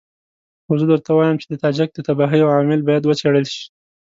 [0.65, 3.65] خو زه درته وایم چې د تاجک د تباهۍ عوامل باید وڅېړل شي.